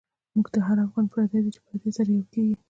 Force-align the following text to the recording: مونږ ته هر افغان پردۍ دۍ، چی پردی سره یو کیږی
مونږ 0.33 0.47
ته 0.53 0.59
هر 0.67 0.77
افغان 0.85 1.05
پردۍ 1.11 1.39
دۍ، 1.43 1.51
چی 1.55 1.61
پردی 1.65 1.89
سره 1.97 2.09
یو 2.11 2.25
کیږی 2.33 2.55